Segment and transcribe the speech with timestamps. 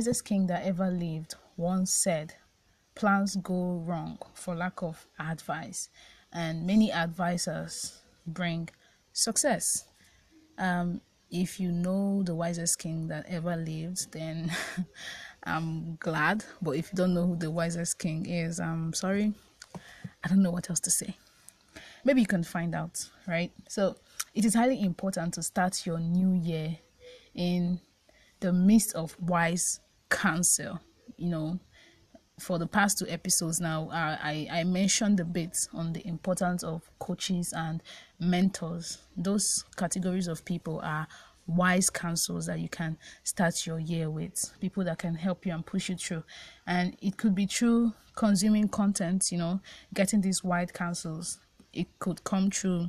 [0.00, 2.32] Wisest king that ever lived once said,
[2.94, 5.90] Plans go wrong for lack of advice,
[6.32, 8.70] and many advisors bring
[9.12, 9.84] success.
[10.56, 14.50] Um, if you know the wisest king that ever lived, then
[15.44, 16.46] I'm glad.
[16.62, 19.34] But if you don't know who the wisest king is, I'm sorry.
[20.24, 21.14] I don't know what else to say.
[22.04, 23.52] Maybe you can find out, right?
[23.68, 23.96] So
[24.34, 26.78] it is highly important to start your new year
[27.34, 27.80] in
[28.40, 29.80] the midst of wise
[30.10, 30.80] counsel.
[31.16, 31.60] You know,
[32.38, 36.90] for the past two episodes now, I, I mentioned a bit on the importance of
[36.98, 37.82] coaches and
[38.18, 38.98] mentors.
[39.16, 41.06] Those categories of people are
[41.46, 45.66] wise counsels that you can start your year with people that can help you and
[45.66, 46.22] push you through
[46.68, 49.58] and it could be through consuming content you know
[49.92, 51.40] getting these wise counsels
[51.72, 52.88] it could come through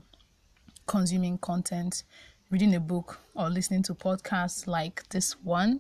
[0.85, 2.03] consuming content
[2.51, 5.79] reading a book or listening to podcasts like this one.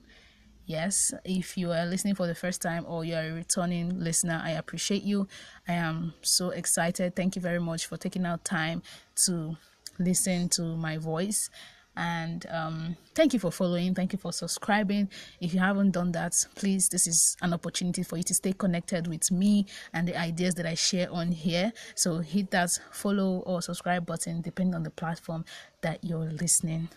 [0.65, 4.51] Yes, if you are listening for the first time or you're a returning listener, I
[4.51, 5.27] appreciate you.
[5.67, 7.15] I am so excited.
[7.15, 8.81] Thank you very much for taking out time
[9.25, 9.57] to
[9.99, 11.49] listen to my voice.
[11.97, 13.93] And um, thank you for following.
[13.93, 15.09] Thank you for subscribing.
[15.41, 19.07] If you haven't done that please this is an opportunity for you to stay connected
[19.07, 21.73] with me and the ideas that i share on here.
[21.95, 25.43] So hit that follow or subscribe button depending on the platform
[25.81, 26.87] that you're listening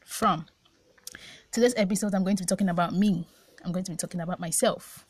[0.00, 0.46] from
[1.50, 3.26] today's episode i'm going to be talking about me
[3.64, 5.06] i'm going to be talking about myself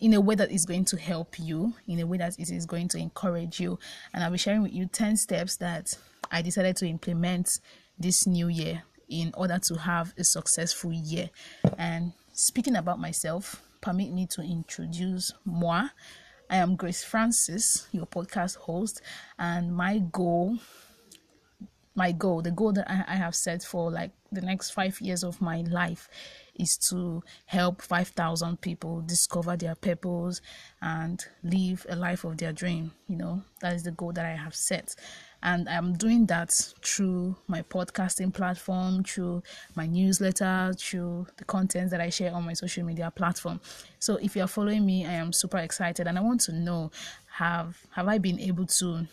[0.00, 2.66] in a way that is going to help you, in a way that it is
[2.66, 3.78] going to encourage you.
[4.12, 5.96] And I'll be sharing with you 10 steps that
[6.30, 7.60] I decided to implement
[7.98, 11.30] this new year in order to have a successful year.
[11.78, 15.88] And speaking about myself, permit me to introduce moi.
[16.48, 19.02] I am Grace Francis, your podcast host,
[19.38, 20.58] and my goal,
[21.96, 25.24] my goal, the goal that I, I have set for like the next five years
[25.24, 26.08] of my life
[26.54, 30.40] is to help 5,000 people discover their purpose
[30.80, 32.92] and live a life of their dream.
[33.08, 34.94] You know, that is the goal that I have set
[35.42, 36.50] and i'm doing that
[36.82, 39.42] through my podcasting platform through
[39.74, 43.60] my newsletter through the content that i share on my social media platform
[43.98, 46.90] so if you're following me i am super excited and i want to know
[47.30, 49.06] have have i been able to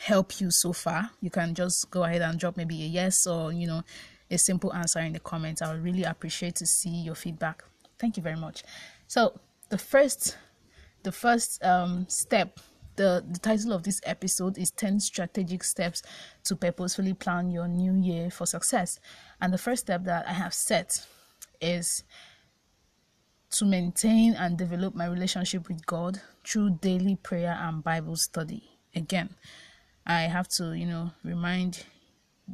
[0.00, 3.52] help you so far you can just go ahead and drop maybe a yes or
[3.52, 3.82] you know
[4.30, 7.64] a simple answer in the comments i would really appreciate to see your feedback
[7.98, 8.62] thank you very much
[9.06, 9.38] so
[9.70, 10.36] the first
[11.02, 12.58] the first um, step
[12.98, 16.02] the, the title of this episode is 10 strategic steps
[16.44, 18.98] to purposefully plan your new year for success.
[19.40, 21.06] And the first step that I have set
[21.60, 22.02] is
[23.50, 28.64] to maintain and develop my relationship with God through daily prayer and Bible study.
[28.94, 29.30] Again,
[30.08, 31.84] I have to, you know, remind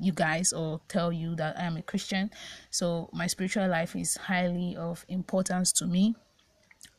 [0.01, 2.31] you guys or tell you that I am a Christian.
[2.71, 6.17] So my spiritual life is highly of importance to me.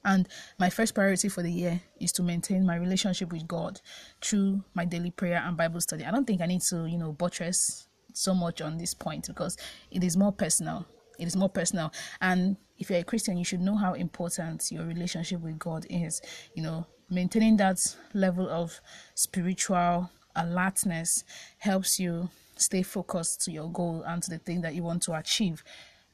[0.03, 0.27] And
[0.59, 3.81] my first priority for the year is to maintain my relationship with God
[4.21, 6.05] through my daily prayer and Bible study.
[6.05, 9.57] I don't think I need to, you know, buttress so much on this point because
[9.91, 10.85] it is more personal.
[11.19, 11.91] It is more personal.
[12.21, 16.21] And if you're a Christian, you should know how important your relationship with God is.
[16.53, 17.79] You know, maintaining that
[18.13, 18.79] level of
[19.15, 21.23] spiritual alertness
[21.57, 25.13] helps you stay focused to your goal and to the thing that you want to
[25.13, 25.63] achieve.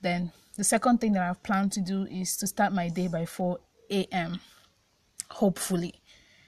[0.02, 3.26] Then the second thing that I've planned to do is to start my day by
[3.26, 3.60] 4
[3.92, 4.40] a.m.
[5.30, 6.02] Hopefully,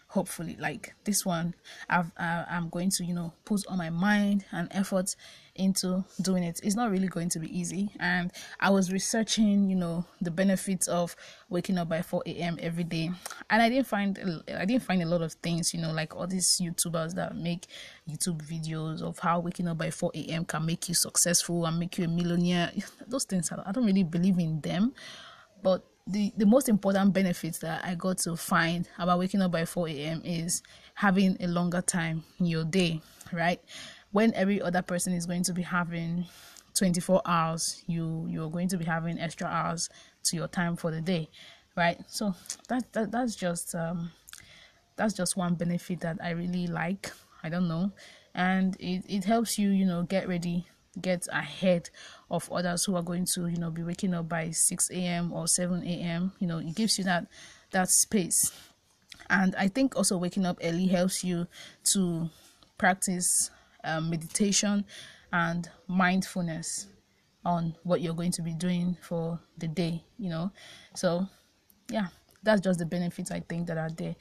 [0.08, 1.56] hopefully, like this one,
[1.90, 5.16] I've uh, I'm going to you know put all my mind and effort
[5.56, 6.60] into doing it.
[6.64, 10.88] It's not really going to be easy, and I was researching you know the benefits
[10.88, 11.16] of
[11.50, 12.58] waking up by 4 a.m.
[12.62, 13.12] every day,
[13.50, 16.28] and I didn't find I didn't find a lot of things you know like all
[16.28, 17.68] these YouTubers that make
[18.10, 20.46] YouTube videos of how waking up by 4 a.m.
[20.46, 22.72] can make you successful and make you a millionaire.
[23.08, 24.94] Those things I don't really believe in them,
[25.62, 29.66] but the, the most important benefits that I got to find about waking up by
[29.66, 30.22] 4 a.m.
[30.26, 30.62] is
[30.96, 33.02] having a longer time in your day,
[33.32, 33.62] right?
[34.14, 36.26] When every other person is going to be having
[36.76, 39.90] 24 hours, you you're going to be having extra hours
[40.26, 41.30] to your time for the day,
[41.76, 42.00] right?
[42.08, 42.34] So
[42.70, 44.12] that, that that's just um
[44.96, 47.12] that's just one benefit that I really like.
[47.44, 47.92] I don't know,
[48.34, 50.68] and it it helps you you know get ready
[51.02, 51.90] get ahead
[52.30, 55.48] of others who are going to you know be waking up by 6 a.m or
[55.48, 57.26] 7 a.m you know it gives you that
[57.72, 58.52] that space
[59.28, 61.48] and i think also waking up early helps you
[61.84, 62.30] to
[62.78, 63.50] practice
[63.84, 64.86] um, meditation
[65.32, 66.88] and mindfulness
[67.46, 70.52] on what you're going to be doing for the day you know?
[70.96, 71.28] So
[71.90, 72.08] yeah
[72.44, 74.16] that's just the benefits i think that are there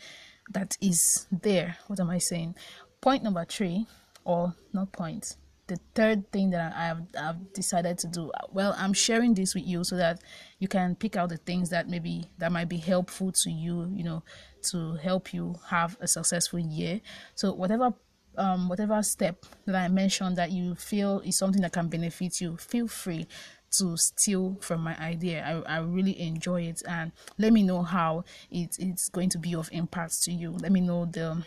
[0.50, 1.76] that is there.
[1.86, 2.54] What am i saying?
[3.00, 3.86] Point number three
[4.24, 5.36] or not point
[5.68, 9.64] the third thing that I have I've decided to do, well, I'm sharing this with
[9.64, 10.20] you so that
[10.58, 14.04] you can pick out the things that maybe that might be helpful to you, you
[14.04, 14.22] know,
[14.70, 17.00] to help you have a successful year.
[17.36, 17.94] So whatever
[18.36, 22.56] um, whatever step that I mentioned that you feel is something that can benefit you,
[22.56, 23.26] feel free
[23.72, 25.44] to steal from my idea.
[25.66, 29.54] I, I really enjoy it and let me know how it, it's going to be
[29.54, 30.52] of impact to you.
[30.52, 31.44] Let me know the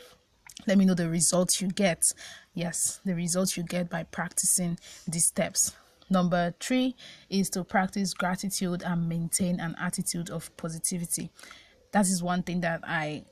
[0.67, 2.11] let me know the results you get.
[2.53, 5.75] Yes, the results you get by practicing these steps.
[6.09, 6.95] Number three
[7.29, 11.29] is to practice gratitude and maintain an attitude of positivity.
[11.91, 13.25] That is one thing that I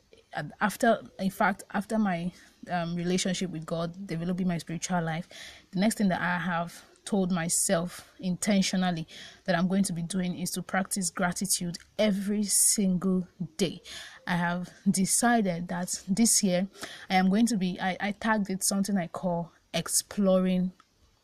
[0.61, 2.31] after in fact after my
[2.71, 5.27] um, relationship with god developing my spiritual life
[5.71, 9.05] the next thing that i have told myself intentionally
[9.45, 13.27] that i'm going to be doing is to practice gratitude every single
[13.57, 13.81] day.
[14.25, 16.67] I have decided that this year
[17.09, 20.71] i am going to be i, I tagged it something i call exploring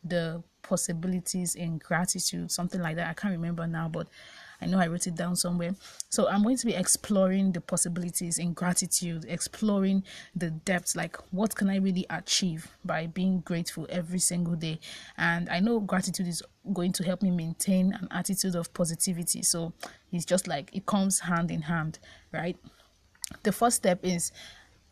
[0.04, 3.08] the possibilities in gratitude something like that.
[3.08, 4.06] I can't remember now but
[4.60, 5.74] I know I wrote it down somewhere.
[6.08, 10.04] So I'm going to be exploring the possibilities in gratitude, exploring
[10.34, 14.80] the depths like what can I really achieve by being grateful every single day.
[15.16, 16.42] And I know gratitude is
[16.72, 19.42] going to help me maintain an attitude of positivity.
[19.42, 19.72] So
[20.12, 21.98] it's just like it comes hand in hand,
[22.32, 22.56] right?
[23.42, 24.32] The first step is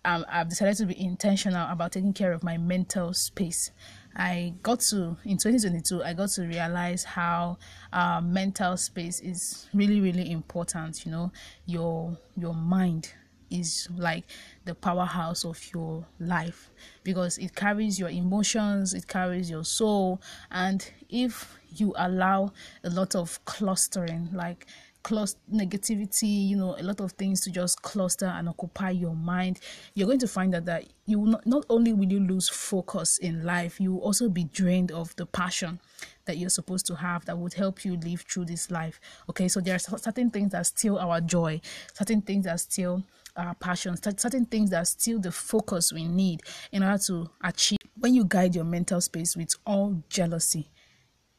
[0.05, 3.71] um, I've decided to be intentional about taking care of my mental space.
[4.17, 7.59] I got to in 2022 I got to realize how
[7.93, 11.33] uh, mental space is really really important you know?
[11.67, 13.13] Your your mind
[13.51, 14.25] is like
[14.65, 16.71] the powerhouse of your life
[17.03, 20.21] because it carries your emotions it carries your soul
[20.51, 22.53] and if you allow
[22.85, 24.67] a lot of clustering like
[25.03, 29.61] cluster negativity you know a lot of things to just cluster and occupy your mind.
[29.95, 33.45] You're going to find that that you not, not only will you lose focus in
[33.45, 35.81] life you will also be drained of the passion
[36.27, 39.01] that you're supposed to have that would help you live through this life.
[39.31, 41.61] Okay so there are certain things that steal our joy
[41.95, 43.03] certain things that steal
[43.37, 46.41] our passion certain things that steal the focus we need
[46.73, 47.79] in order to achieve.
[47.97, 50.71] When you guide your mental space with all jealousy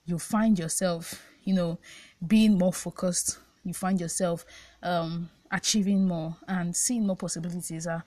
[0.05, 1.79] you find yourself you know
[2.25, 3.37] being more focused
[3.69, 4.45] you find yourself
[4.83, 8.01] um, achieving more and seeing more possibilities uh,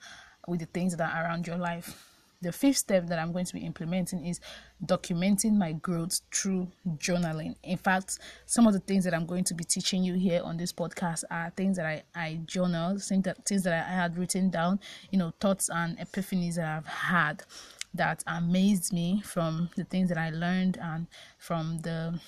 [0.47, 2.09] with the things that are around your life.
[2.41, 4.41] The fifth step that I'm going to be implementing is
[4.85, 6.67] documenting my growth through
[6.97, 7.55] journaling.
[7.63, 10.57] In fact, some of the things that I'm going to be teaching you here on
[10.57, 14.49] this podcast are things that I, I journal, things that, things that I had written
[14.49, 17.43] down, you know, thoughts and epiphanies that I've had
[17.93, 21.07] that amazed me from the things that I learned and
[21.37, 22.19] from the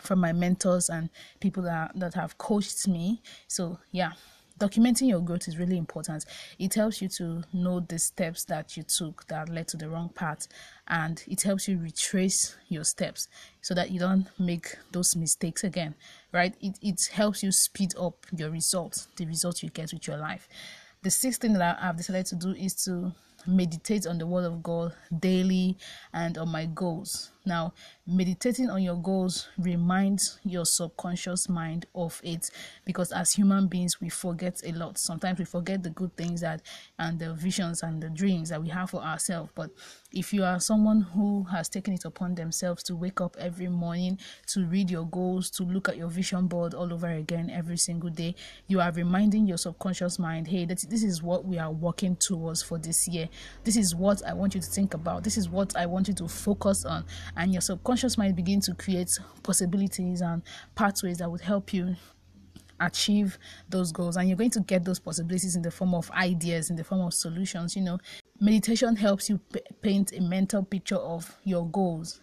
[0.00, 1.10] from my mentors and
[1.40, 3.22] people that, that have coached me.
[3.48, 4.12] So, yeah,
[4.60, 6.26] documenting your growth is really important.
[6.58, 10.10] It helps you to know the steps that you took that led to the wrong
[10.10, 10.46] path,
[10.86, 13.26] and it helps you retrace your steps
[13.62, 15.94] so that you don't make those mistakes again,
[16.32, 16.54] right?
[16.60, 20.48] It, it helps you speed up your results, the results you get with your life.
[21.02, 23.12] The sixth thing that I've decided to do is to
[23.46, 25.78] meditate on the word of God daily
[26.12, 27.30] and on my goals.
[27.44, 27.72] Now,
[28.06, 32.50] meditating on your goals reminds your subconscious mind of it
[32.84, 34.98] because as human beings, we forget a lot.
[34.98, 36.60] Sometimes we forget the good things that
[36.98, 39.50] and the visions and the dreams that we have for ourselves.
[39.54, 39.70] But
[40.12, 44.18] if you are someone who has taken it upon themselves to wake up every morning,
[44.48, 48.10] to read your goals, to look at your vision board all over again every single
[48.10, 48.34] day,
[48.66, 52.62] you are reminding your subconscious mind, hey, that this is what we are working towards
[52.62, 53.28] for this year.
[53.64, 55.24] This is what I want you to think about.
[55.24, 57.04] This is what I want you to focus on
[57.36, 60.42] and your subconscious mind begin to create possibilities and
[60.74, 61.96] pathways that would help you
[62.80, 64.16] achieve those goals.
[64.16, 67.02] And you're going to get those possibilities in the form of ideas in the form
[67.02, 67.98] of solutions you know.
[68.40, 72.20] Meditation helps you p- paint a mental picture of your goals.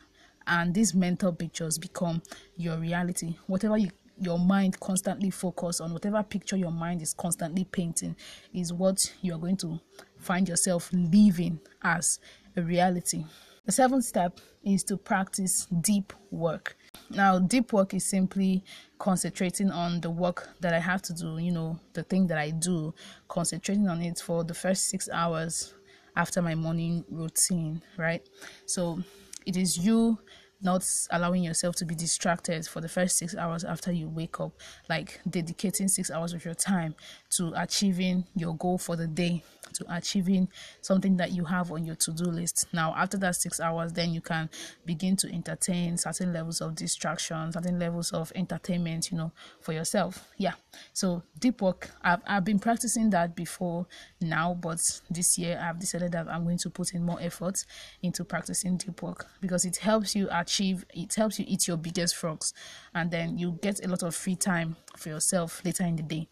[0.48, 2.24] And these mental pictures become
[2.56, 3.36] your reality.
[3.48, 8.16] Whatever you your mind constantly focus on whatever picture your mind is constantly painting
[8.52, 9.80] is what you are going to
[10.18, 12.20] find yourself living as
[12.56, 13.24] a reality
[13.68, 16.78] the seventh step is to practice deep work.
[17.10, 18.64] Now, deep work is simply
[18.98, 22.52] concentrating on the work that I have to do, you know, the thing that I
[22.52, 22.94] do,
[23.28, 25.74] concentrating on it for the first six hours
[26.16, 28.26] after my morning routine, right?
[28.66, 29.00] So
[29.46, 30.18] it is you
[30.62, 34.54] not allowing yourself to be distracted for the first six hours after you wake up,
[34.90, 36.96] like dedicating six hours of your time
[37.38, 40.48] to achieving your goal for the day, to achieving
[40.82, 42.67] something that you have on your to do list.
[42.74, 44.50] Now, after that six hours, then you can
[44.86, 50.27] begin to entertain certain levels of distraction, certain levels of entertainment, you know, for yourself.
[50.38, 50.53] Yeah.
[50.94, 53.86] So, deep work, I've, I've been practicing that before
[54.20, 54.79] now, but
[55.10, 57.63] this year I've decided that I'm going to put in more effort
[58.01, 62.15] into practicing deep work because it helps you achieve, it helps you eat your biggest
[62.15, 62.53] frogs,
[62.96, 66.27] and then you get a lot of free time for yourself later in the day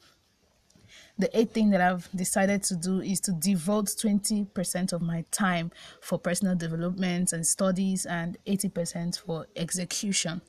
[1.18, 5.72] the eighth thing that I've decided to do is to devote 20% of my time
[6.02, 10.42] for personal development and studies and 80% for execution.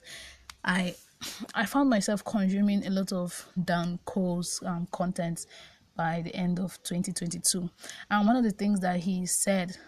[0.64, 0.94] I
[1.54, 5.46] I found myself consuming a lot of Dan Koe's um, content
[5.96, 7.70] by the end of 2022.
[8.10, 9.78] And one of the things that he said,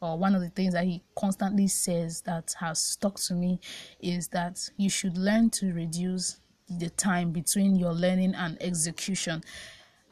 [0.00, 3.60] or one of the things that he constantly says that has stuck to me,
[4.00, 6.40] is that you should learn to reduce
[6.70, 9.42] the time between your learning and execution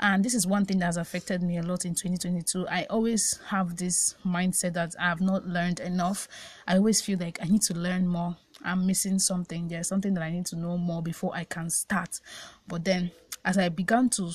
[0.00, 3.38] and this is one thing that has affected me a lot in 2022 i always
[3.48, 6.28] have this mindset that i have not learned enough.
[6.66, 8.36] I always feel like i need to learn more.
[8.64, 9.68] I'm missing something.
[9.68, 12.20] There's something that i need to know more before i can start.
[12.66, 13.10] But then
[13.44, 14.32] as i began to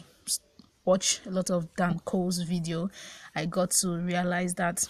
[0.86, 2.90] watch a lot of dan koe's video
[3.36, 4.84] i got to realize that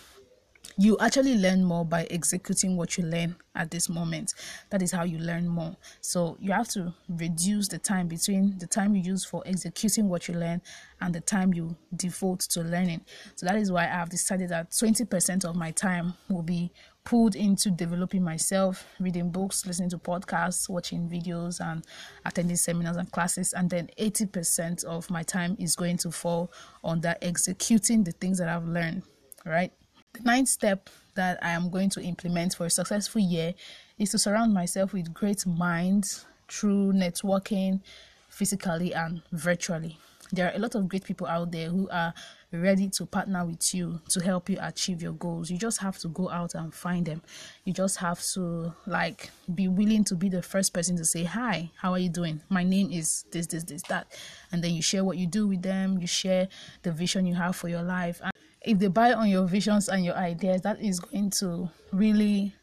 [0.81, 4.33] you actually learn more by executing what you learn at this moment.
[4.71, 5.75] That is how you learn more.
[6.01, 10.27] So you have to reduce the time between the time you use for executing what
[10.27, 10.59] you learn
[10.99, 13.01] and the time you devote to learning.
[13.35, 16.71] So that is why i have decided that 20% of my time will be
[17.03, 21.85] pulled into developing myself reading books listening to podcasts watching videos and
[22.25, 23.53] attending seminars and classes.
[23.53, 26.51] And then 80% of my time is going to fall
[26.83, 29.03] on that executing the things that i've learned
[29.45, 29.71] right
[30.13, 33.53] the ninth step that I am going to implement for a successful year
[33.97, 37.81] is to surround myself with great minds through networking
[38.29, 39.97] physically and virtually.
[40.33, 42.13] There are a lot of great people out there who are
[42.53, 45.49] ready to partner with you to help you achieve your goals.
[45.51, 47.21] You just have to go out and find them.
[47.65, 51.71] You just have to like be willing to be the first person to say, "Hi,
[51.75, 52.41] how are you doing?
[52.47, 54.07] My name is this this this that."
[54.53, 56.47] And then you share what you do with them, you share
[56.83, 58.21] the vision you have for your life.
[58.23, 58.31] And
[58.63, 62.53] if they buy on your visions and your ideas, that is going to really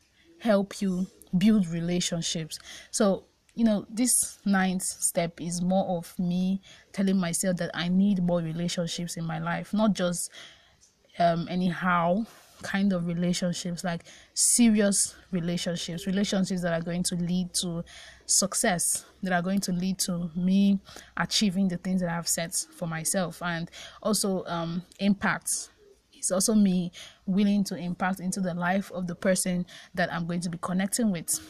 [0.40, 2.58] help you build relationships.
[2.90, 3.24] So,
[3.54, 6.60] you know, this ninth step is more of me
[6.92, 10.30] telling myself that I need more relationships in my life, not just
[11.18, 12.24] um, anyhow
[12.62, 14.02] kind of relationships, like
[14.34, 17.84] serious relationships, relationships that are going to lead to
[18.26, 20.78] success, that are going to lead to me
[21.16, 23.70] achieving the things that I've set for myself, and
[24.02, 25.70] also um, impacts
[26.28, 26.92] it's also me
[27.24, 31.10] willing to impact into the life of the person that I'm going to be connecting
[31.10, 31.40] with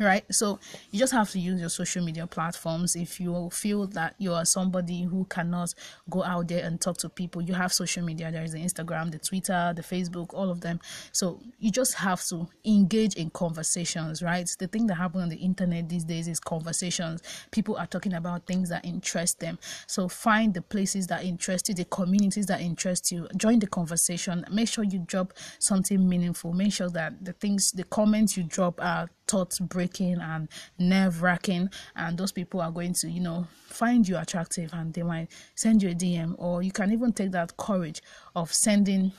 [0.00, 0.24] right?
[0.32, 0.58] So
[0.90, 2.96] you just have to use your social media platforms.
[2.96, 5.74] If you feel that you are somebody who cannot
[6.08, 8.32] go out there and talk to people you have social media.
[8.32, 10.80] There is the instagram the twitter the facebook all of them.
[11.12, 14.48] So you just have to engage in conversations right?
[14.58, 17.22] The thing that happens on the internet these days is conversations.
[17.50, 19.58] People are talking about things that interest them.
[19.86, 23.28] So find the places that interest you the communities that interest you.
[23.36, 24.44] Join the conversation.
[24.50, 26.52] Make sure you drop something meaningful.
[26.52, 31.70] Make sure that the things the comments you drop are thought breaking and nerve wracking,
[31.94, 35.82] and those people are going to, you know, find you attractive and they might send
[35.82, 38.02] you a DM, or you can even take that courage
[38.34, 39.12] of sending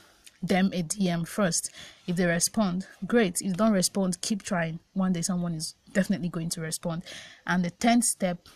[0.43, 1.71] them a DM first.
[2.07, 3.41] If they respond, great.
[3.41, 4.79] If they don't respond, keep trying.
[4.93, 7.03] One day someone is definitely going to respond.
[7.45, 8.47] And the tenth step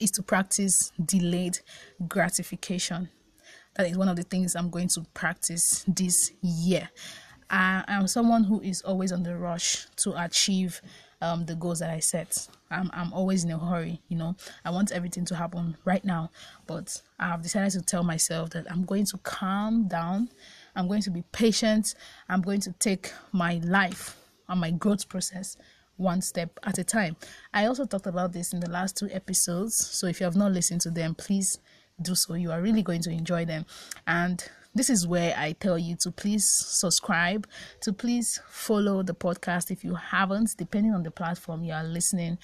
[0.00, 1.58] is to practice delayed
[2.08, 3.10] gratification.
[3.76, 6.90] That is one of the things I'm going to practice this year.
[7.50, 10.80] I am someone who is always on the rush to achieve
[11.20, 12.48] um, the goals that I set.
[12.70, 14.36] I'm, I'm always in a hurry, you know.
[14.64, 16.30] I want everything to happen right now,
[16.66, 20.28] but I've decided to tell myself that I'm going to calm down.
[20.76, 21.94] I'm going to be patient.
[22.28, 24.16] I'm going to take my life
[24.48, 25.56] and my growth process
[25.96, 27.16] one step at a time.
[27.52, 30.52] I also talked about this in the last two episodes, so if you have not
[30.52, 31.58] listened to them, please
[32.02, 32.34] do so.
[32.34, 33.64] You are really going to enjoy them.
[34.06, 37.46] And this is where I tell you to please subscribe,
[37.82, 42.38] to please follow the podcast if you haven't, depending on the platform you are listening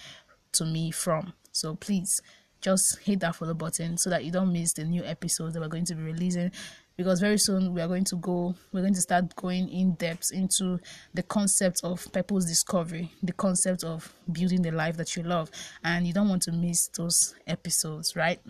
[0.52, 1.32] to me from.
[1.52, 2.20] So please
[2.60, 5.68] just hit that follow button so that you don't miss the new episodes that we're
[5.68, 6.52] going to be releasing
[6.96, 10.30] because very soon we are going to go we're going to start going in depth
[10.32, 10.78] into
[11.14, 15.50] the concept of purpose discovery the concept of building the life that you love
[15.82, 18.40] and you don't want to miss those episodes right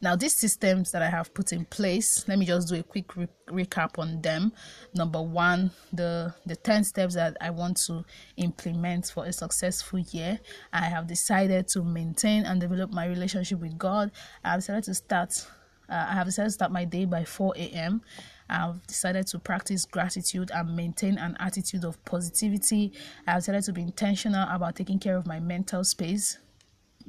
[0.00, 3.16] Now, these systems that I have put in place, let me just do a quick
[3.16, 4.52] re- recap on them.
[4.94, 8.04] Number one, the the 10 steps that I want to
[8.36, 10.38] implement for a successful year.
[10.72, 14.10] I have decided to maintain and develop my relationship with God.
[14.44, 15.46] I have decided to start
[15.88, 18.02] uh, I have decided to start my day by 4 a.m.
[18.50, 22.92] I've decided to practice gratitude and maintain an attitude of positivity.
[23.26, 26.38] I've decided to be intentional about taking care of my mental space,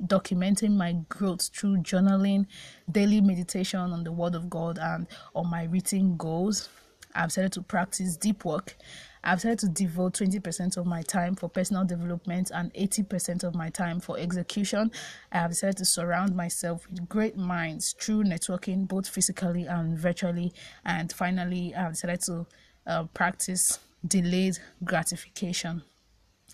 [0.05, 2.45] documenting my growth through journaling,
[2.91, 6.69] daily meditation on the Word of God, and on my written goals.
[7.15, 8.75] I've decided to practice deep work.
[9.23, 13.69] I've decided to devote 20% of my time for personal development and 80% of my
[13.69, 14.91] time for execution.
[15.31, 20.53] I have decided to surround myself with great minds through networking, both physically and virtually.
[20.85, 22.45] And finally, I have decided to
[22.87, 25.83] uh, practice delayed gratification.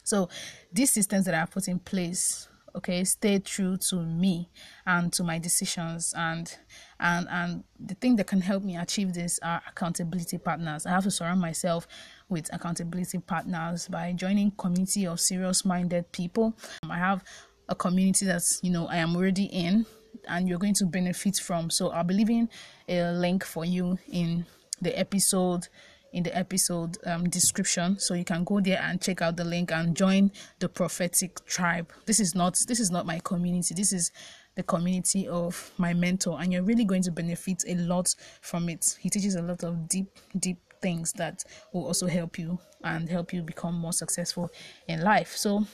[0.04, 0.30] So,
[0.72, 4.50] these systems that I've put in place okay stay true to me
[4.86, 6.14] and to my decisions.
[6.16, 6.54] And
[7.00, 10.86] and and the thing that can help me achieve this are accountability partners.
[10.86, 11.88] I have to surround myself
[12.30, 17.24] with accountability partners by joining community of serious minded people um, i have
[17.70, 19.86] a community that's you know i am already in
[20.28, 21.70] and you're going to benefit from.
[21.70, 22.50] So i'll be leaving
[22.88, 24.46] a link for you in
[24.82, 25.68] the episode
[26.16, 28.00] in the episode um, description.
[28.00, 31.92] So you can go there and check out the link and join the prophetic tribe.
[32.06, 33.76] This is not this is not my community.
[33.76, 34.12] This is
[34.56, 36.40] the community of my mentor.
[36.42, 38.98] And you're really going to benefit a lot from it.
[39.00, 40.08] He teaches a lot of deep
[40.40, 41.44] deep things that
[41.74, 44.50] will also help you and help you become more successful
[44.88, 45.36] in life.
[45.36, 45.66] So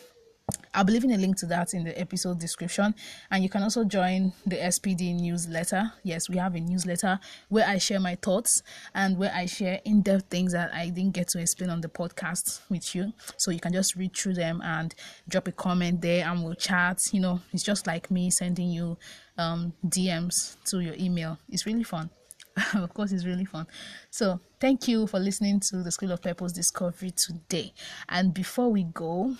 [0.74, 2.96] I'll be leaving a link to that in the episode description.
[3.30, 5.92] And you can also join the SPD newsletter.
[6.04, 8.64] Yes, we have a newsletter where I share my thoughts
[8.96, 11.90] and where I share in depth things that I didn't get to explain on the
[11.90, 13.12] podcast with you.
[13.38, 14.96] So you can just read through them and
[15.28, 17.02] drop a comment there and we'll chat.
[17.12, 18.98] You know, it's just like me sending you
[19.38, 21.38] um, DMs to your email.
[21.50, 22.10] It's really fun.
[22.76, 23.68] of course, it's really fun.
[24.10, 27.74] So, thank you for listening to the School of Purpose Discovery today.
[28.10, 29.36] And before we go,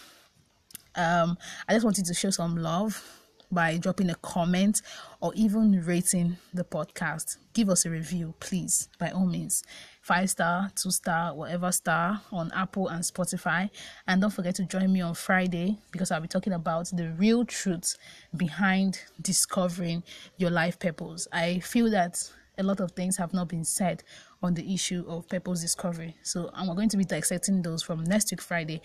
[0.96, 3.22] um, I just wanted to show some love
[3.52, 4.82] by dropping a comment
[5.20, 7.38] or even rating the podcast.
[7.54, 9.64] Give us a review, please, by all means.
[10.02, 13.70] Five star, two star, whatever star on Apple and Spotify.
[14.08, 17.46] And don't forget to join me on Friday because I'll be talking about the real
[17.46, 17.98] truth
[18.36, 20.04] behind discovering
[20.38, 21.28] your life purpose.
[21.32, 24.04] I feel that a lot of things have not been said
[24.42, 26.16] on the issue of purpose discovery.
[26.24, 28.82] So I'm going to be dissecting those from next week Friday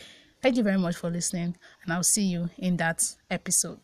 [0.46, 3.80] Thank you very much for listening, and I'll see you in that episode.